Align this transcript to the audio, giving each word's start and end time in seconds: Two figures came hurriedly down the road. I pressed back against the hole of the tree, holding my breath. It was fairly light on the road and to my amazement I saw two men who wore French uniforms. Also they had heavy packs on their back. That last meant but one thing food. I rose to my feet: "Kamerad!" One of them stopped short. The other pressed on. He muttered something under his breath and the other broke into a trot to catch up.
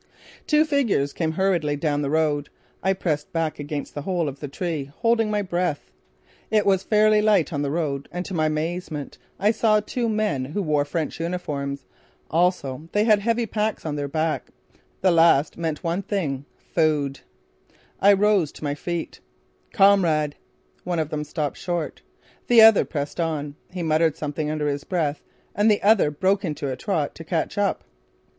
Two 0.47 0.65
figures 0.65 1.13
came 1.13 1.33
hurriedly 1.33 1.75
down 1.75 2.01
the 2.01 2.09
road. 2.09 2.49
I 2.81 2.91
pressed 2.93 3.31
back 3.31 3.59
against 3.59 3.93
the 3.93 4.01
hole 4.01 4.27
of 4.27 4.39
the 4.39 4.47
tree, 4.47 4.85
holding 4.95 5.29
my 5.29 5.43
breath. 5.43 5.91
It 6.49 6.65
was 6.65 6.81
fairly 6.81 7.21
light 7.21 7.53
on 7.53 7.61
the 7.61 7.69
road 7.69 8.09
and 8.11 8.25
to 8.25 8.33
my 8.33 8.47
amazement 8.47 9.19
I 9.39 9.51
saw 9.51 9.79
two 9.79 10.09
men 10.09 10.43
who 10.45 10.63
wore 10.63 10.85
French 10.85 11.19
uniforms. 11.19 11.85
Also 12.31 12.89
they 12.93 13.03
had 13.03 13.19
heavy 13.19 13.45
packs 13.45 13.85
on 13.85 13.95
their 13.95 14.07
back. 14.07 14.49
That 15.01 15.11
last 15.11 15.55
meant 15.55 15.83
but 15.83 15.87
one 15.87 16.01
thing 16.01 16.45
food. 16.73 17.19
I 17.99 18.11
rose 18.13 18.51
to 18.53 18.63
my 18.63 18.73
feet: 18.73 19.19
"Kamerad!" 19.71 20.33
One 20.83 20.97
of 20.97 21.09
them 21.11 21.23
stopped 21.23 21.57
short. 21.57 22.01
The 22.47 22.63
other 22.63 22.85
pressed 22.85 23.19
on. 23.19 23.55
He 23.69 23.83
muttered 23.83 24.17
something 24.17 24.49
under 24.49 24.67
his 24.67 24.83
breath 24.83 25.21
and 25.53 25.69
the 25.69 25.83
other 25.83 26.09
broke 26.09 26.43
into 26.43 26.71
a 26.71 26.75
trot 26.75 27.13
to 27.13 27.23
catch 27.23 27.55
up. 27.59 27.83